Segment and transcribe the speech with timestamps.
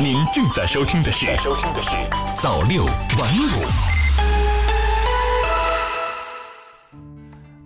[0.00, 1.90] 您正在收听的是《收听的是
[2.40, 3.46] 早六晚五》。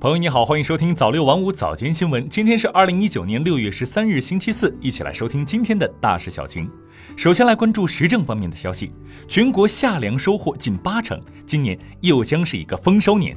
[0.00, 2.28] 朋友你好，欢迎收听早六晚五早间新闻。
[2.28, 6.70] 今天是二零一九年六月十三日，星期四，一起来收听今天的大事小情。
[7.16, 8.92] 首先来关注时政方面的消息，
[9.28, 13.36] 全国夏粮收获近八成，今年又将是一个丰收年。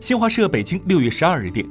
[0.00, 1.66] 新华社北京六月十二日电，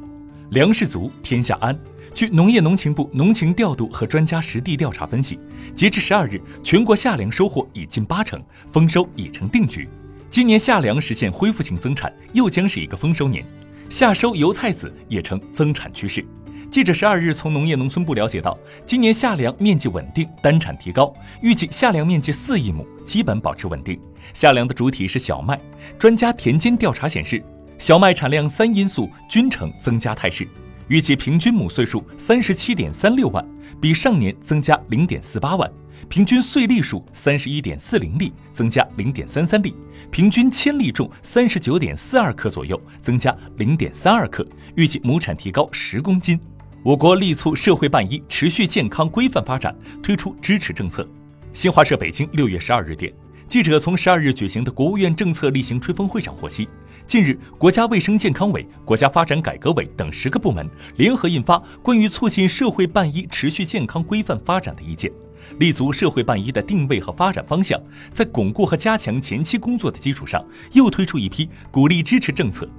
[0.52, 1.77] 粮食足，天下安。
[2.16, 5.39] 据农业农情部农情调度和专家实地调查分析，
[5.75, 8.41] 截至十二日，全国夏粮收获已近八成，
[8.72, 9.88] 丰收已成定局。
[10.27, 13.45] 今年夏粮实现恢复性增产，又将是一个丰收年，
[13.89, 16.25] 夏收油菜籽也呈增产趋势。
[16.72, 21.13] 记者十二日从农业农村部了解到，今年夏粮面积稳定，单产提高，
[21.44, 24.00] 预计夏粮面积四亿亩，基本保持稳定。
[24.34, 25.59] 夏粮的主体是小麦，
[26.00, 27.44] 专家田间调查显示，
[27.79, 30.45] 小麦产量三因素均呈增加态势。
[30.89, 33.43] 预计平均亩岁数三十七点三六万，
[33.79, 35.65] 比上年增加零点四八万；
[36.09, 39.73] 平均穗粒数三十一点四零粒，增加零点三三粒；
[40.11, 44.45] 平均千粒重三十九点四二克左右，增加零点三二克。
[44.75, 46.38] 预计亩产提高十公斤。
[46.83, 51.08] 我国力促社会办医持续健康规范发展，推出支持政策。
[51.53, 53.14] 新华社北京六月十二日电。
[53.50, 56.69] 记者从十二日举行的国务院政策例行吹风会上获悉，
[57.08, 65.09] 近日，国家卫生健康委、国家发展改革委等十个部门联合印发《关于促进社会办医持续健康规范发展的意见》，
[65.58, 67.81] 立足社会办医的定位和发展方向，
[68.14, 72.70] 在巩固和加强前期工作的基础上，又推出一批鼓励支持政策。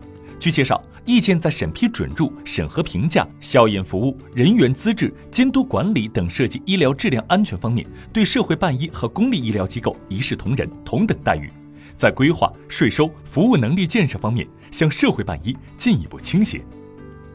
[0.41, 11.51] 据介绍，意见在审批准入、审核评价、校验服务、人员资质、监督管理等涉及医疗质量安全方面，对社会办医和公立医疗机构一视同仁、同等待遇；
[11.95, 16.65] 在规划、税收、服务能力建设方面，向社会办医进一步倾斜。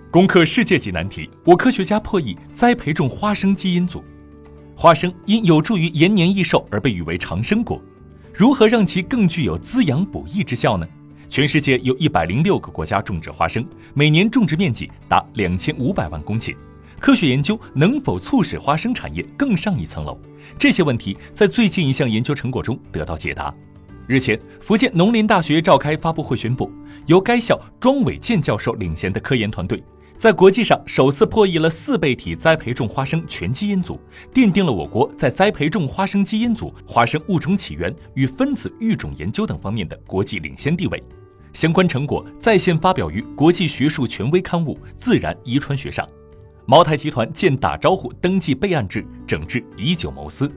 [0.10, 4.04] 攻克世界级难题，我科学家破译栽培种花生基因组。
[4.76, 7.80] 花生因有助于延年益寿而被誉为长生果，
[8.34, 10.88] 如何让其更具有滋养补益之效呢？
[11.30, 16.56] 全世界有一百零六个国家种植花生，每年种植面积达两千五百万公顷。
[17.00, 20.18] 科学研究能否促使花生产业更上一层楼？
[20.58, 23.54] 这些问题在最近一项研究成果中得到解答。
[24.08, 26.72] 日前，福建农林大学召开发布会宣布，
[27.08, 29.84] 由该校庄伟健教授领衔的科研团队，
[30.18, 34.00] 在国际上首次破译了四倍体栽培种花生全基因组，
[34.34, 41.04] 奠定了我国在栽培种花生基因组、花生物种起源与分子育种研究等方面的国际领先地位。
[41.54, 46.08] 相关成果在线发表于国际学术权威刊物《自然遗传学》上。
[46.66, 50.52] 茅台集团见打招呼登记备案制整治以久谋私。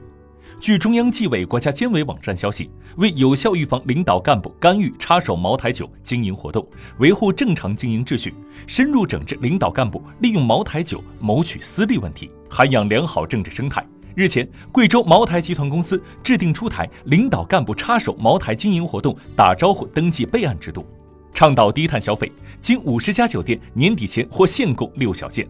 [0.59, 6.67] 据中央纪委国家监委网站消息，为有效预防领导干部干预插手茅台酒经营活动，
[6.97, 8.33] 维护正常经营秩序，
[8.67, 13.85] 深入整治领导干部利用茅台酒谋取私利问题，涵养良好政治生态。
[14.15, 20.85] 日前，贵州茅台集团公司制定出台领导干部插手茅台经营活动打招呼登记备案制度，
[21.33, 22.29] 倡导低碳消费。
[22.61, 25.47] 近五十家酒店年底前或限购六小件。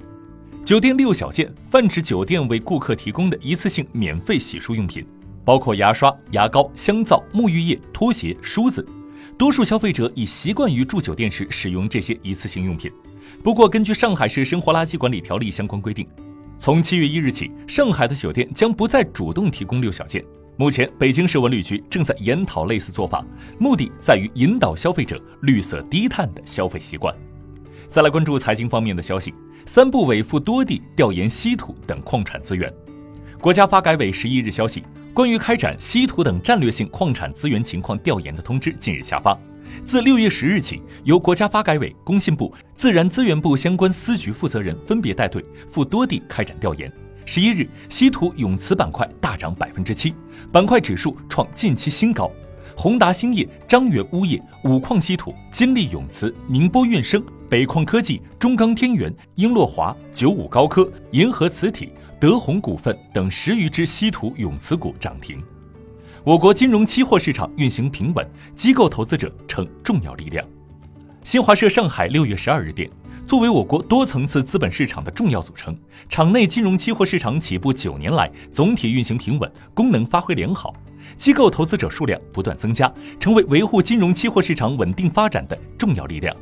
[0.65, 5.05] 酒店六小件泛指酒店为顾客提供的一次性免费洗漱用品，
[5.43, 8.85] 包括牙刷、牙膏、香皂、沐浴液、拖鞋、梳子。
[9.37, 12.91] 多数消费者已习惯于住酒店时使用这些一次性用品。
[13.41, 16.07] 不过，根据上海市生活垃圾管理条例相关规定。
[16.59, 20.23] 从七月一日起，上海的酒店将不再主动提供六小件。
[20.57, 23.25] 目前，北京市文旅局正在研讨类似做法，
[23.57, 27.15] 目的在于引导消费者绿色低碳的消费习惯。
[27.87, 29.33] 再来关注财经方面的消息，
[29.65, 32.71] 三部委赴多地调研稀土等矿产资源。
[33.39, 34.83] 国家发改委十一日消息，
[35.13, 39.37] 关于开展稀土等战略性矿产资源情况调研的通知近日下发。
[39.85, 46.91] 自六月十日起，由国家发改委、工信部、自然资源部相关司局负责人分别带队赴多地开展调研。
[47.23, 50.13] 十一日，稀土永磁板块大涨百分之七，
[50.51, 52.31] 板块指数创近期新高。
[52.75, 65.41] 宏达兴业、张元钨业、五矿稀土、金利永磁、宁波运生、北矿科技、中钢天元、英洛华、九五高科、银河磁体、德宏股份等十余只稀土永磁股涨停。
[66.23, 70.45] 我国金融期货市场运行平稳，机构投资者成重要力量。
[71.23, 72.87] 新华社上海六月十二日电，
[73.25, 75.75] 作为我国多层次资本市场的重要组成，
[76.07, 80.71] 场内金融期货市场起步九年来总体运行平稳，功能发挥良好，
[81.17, 86.35] 机构投资者数量不断增加，成为维护金融期货市场稳定发展的重要力量。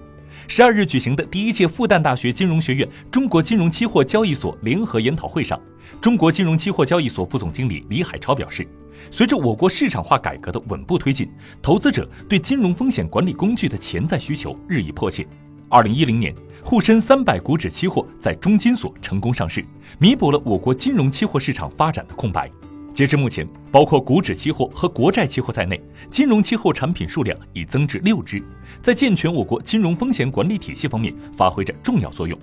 [0.45, 5.60] 十二日举行的第一届复旦大学金融学院中国金融期货交易所联合研讨会上，
[6.00, 8.68] 中国金融期货交易所副总经理李海超表示。
[9.12, 11.30] 随着我国市场化改革的稳步推进，
[11.62, 15.25] 投资者对金融风险管理工具的潜在需求日益迫切。
[15.69, 19.63] 二零一零年，沪深三百股指期货在中金所成功上市，
[20.00, 22.50] 弥补了我国金融期货市场发展的空白。
[22.98, 25.80] 截至目前，包括股指期货和国债期货在内，
[26.10, 28.42] 金融期货产品数量已增至六只，
[28.82, 32.36] 在健全我国金融风险管理体系方面发挥着重要作用。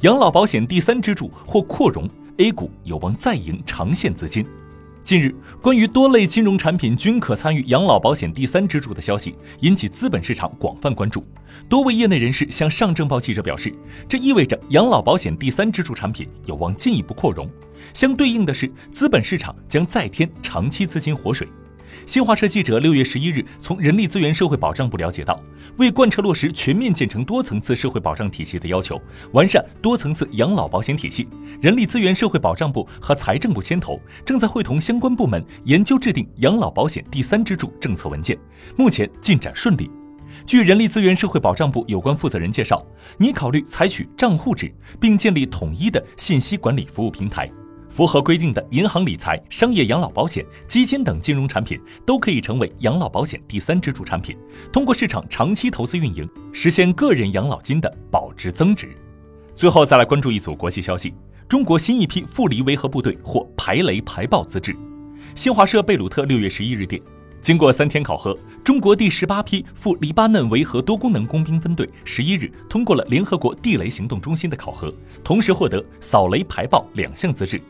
[0.00, 2.08] 养老保险第三支柱或扩容
[2.38, 4.46] ，A 股有望再迎长线资金。
[5.04, 11.26] 近日，关于多类金融产品均可参与养老保险第三支柱的消息引起资本市场广泛关注。
[11.68, 13.74] 多位业内人士向上证报记者表示，
[14.08, 17.50] 这意味着养老保险第三支柱产品有望进一步扩容，
[17.92, 21.48] 相对应的是，资本市场将再添长期资金活水。
[22.06, 25.40] 新华社记者六月十一日从人力资源社会保障部了解到，
[25.76, 29.00] 为贯彻落实全面建成多层次社会保障体系的要求，
[29.32, 31.28] 完善多层次养老保险体系，
[31.60, 38.36] 人力资源社会保障部和财政部牵头，正在会同相关部门研究制定养老保险第三支柱政策文件，
[38.76, 39.90] 目前进展顺利。
[40.44, 42.84] 据人力资源社会保障部有关负责人介绍，
[43.16, 47.48] 拟考虑采取账户制，并建立统一的信息管理服务平台。
[47.92, 54.34] 符合规定的银行理财、商业养老保险、基金等金融产品都可以成为养老保险第三支柱产品，
[54.72, 58.96] 通过市场长期投资运营，实现个人养老金的保值增值。
[59.54, 61.12] 最后再来关注一组国际消息：
[61.46, 64.74] 中国新一批妇离维和部队获排雷排爆资质。
[65.34, 67.00] 新华社贝鲁特六月十一日电，
[67.42, 68.34] 经过三天考核，
[68.64, 74.90] 中国第十八批赴黎巴嫩维和多功能工兵分队十一日通过了联合国地雷行动中心的考核，
[75.22, 77.60] 同时获得扫雷排爆两项资质。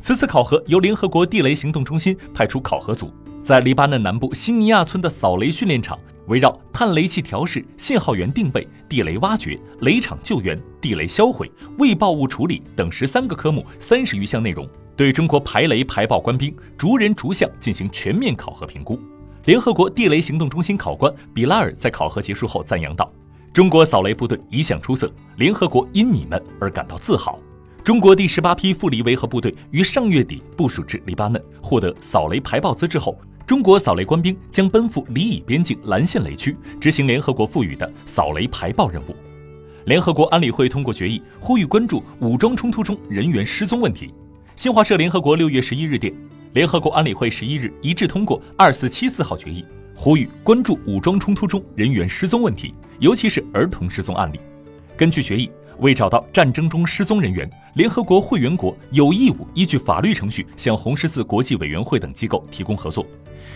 [0.00, 3.12] 此次考核由联合国地雷行动中心派出考核组，
[3.42, 5.98] 在黎巴嫩南部新尼亚村的扫雷训练场，
[6.28, 18.98] 围绕探雷器调试、信号源定位、地雷挖掘、雷场救援、地雷销毁、未爆物处理等十三个科目、三十余项内容，对中国排雷排爆官兵逐人逐项进行全面考核评估。
[19.44, 23.12] 联合国地雷行动中心考官比拉尔在考核结束后赞扬道
[23.52, 27.38] ：“中国扫雷部队一向出色，联合国因你们而感到自豪。”
[27.84, 39.16] 中国第十八批赴黎维和部队于上月底部署至黎巴嫩，获得扫雷排爆资质后，中国扫雷官兵将奔赴黎以边境蓝线雷区，执行联合国赋予的扫雷排爆任务。
[39.86, 44.12] 联合国安理会通过决议，呼吁关注武装冲突中人员失踪问题。
[44.54, 46.12] 新华社联合国六月十一日电，
[46.52, 49.64] 联合国安理会十一日一致通过二四七四号决议，
[49.96, 54.38] 呼吁关注武装冲突中人员失踪问题，尤其是儿童失踪案例。
[54.94, 55.50] 根据决议。
[55.80, 63.06] 为找到战争中失踪人员，联合国会员国有义务依据法律程序向红十字国际委员会等机构提供合作。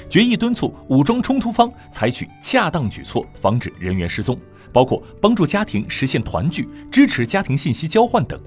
[0.09, 4.39] 决议敦促武装冲突方采取恰当举措，防止人员失踪，
[4.73, 8.41] 包括帮助家庭实现团聚、支持家庭信息交换等。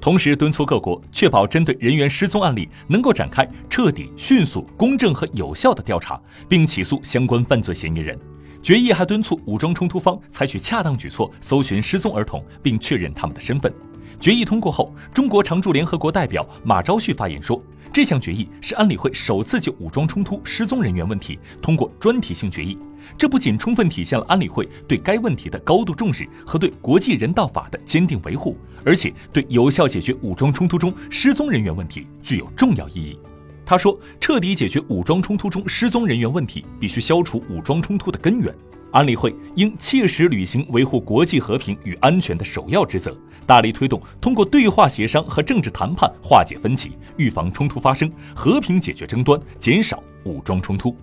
[0.00, 8.18] 同时，敦促各国确保针对人员失踪案例能够展开彻底、迅速、公正和有效的调查，并起诉相关犯罪嫌疑人。
[8.64, 13.70] 决议还敦促武装冲突方采取恰当举措，搜寻失踪儿童，并确认他们的身份。
[14.18, 17.62] 决议通过后，中国常驻联合国代表马朝旭发言说
[17.92, 22.78] ：“这项决议是安理会首次就武装冲突失踪人员问题通过专题性决议，
[23.18, 33.18] 这不仅充分体现了安理会对该问题的高度重视和对国际人道法的坚定维护，而且对有效解决武装冲突中失踪人员问题具有重要意义。”
[33.66, 38.54] 他说：“彻底解决武装冲突中失踪人员问题，必须消除武装冲突的根源。
[38.92, 50.96] 安理会应切实履行维护国际和平与安全的首要职责，大力推动通过对话协商和政治谈判化解分歧，预防冲突发生，和平解决争端，减少武装冲突。”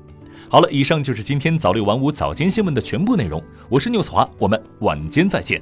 [0.47, 3.41] 好了，以上就是今天早六晚五早间新闻的全部内容。
[3.69, 5.61] 我是纽斯华，我们晚间再见。